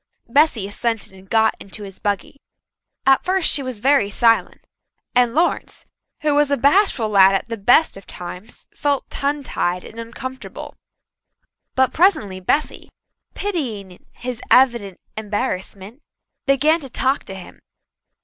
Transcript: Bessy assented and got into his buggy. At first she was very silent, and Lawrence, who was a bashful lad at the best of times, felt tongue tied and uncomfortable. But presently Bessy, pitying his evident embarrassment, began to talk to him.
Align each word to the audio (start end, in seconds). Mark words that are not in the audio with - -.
Bessy 0.27 0.65
assented 0.67 1.13
and 1.13 1.29
got 1.29 1.53
into 1.59 1.83
his 1.83 1.99
buggy. 1.99 2.41
At 3.05 3.23
first 3.23 3.47
she 3.51 3.61
was 3.61 3.77
very 3.77 4.09
silent, 4.09 4.65
and 5.13 5.35
Lawrence, 5.35 5.85
who 6.21 6.33
was 6.33 6.49
a 6.49 6.57
bashful 6.57 7.07
lad 7.07 7.35
at 7.35 7.49
the 7.49 7.55
best 7.55 7.97
of 7.97 8.07
times, 8.07 8.65
felt 8.73 9.11
tongue 9.11 9.43
tied 9.43 9.85
and 9.85 9.99
uncomfortable. 9.99 10.73
But 11.75 11.93
presently 11.93 12.39
Bessy, 12.39 12.89
pitying 13.35 14.03
his 14.13 14.41
evident 14.49 14.99
embarrassment, 15.15 16.01
began 16.47 16.79
to 16.79 16.89
talk 16.89 17.23
to 17.25 17.35
him. 17.35 17.59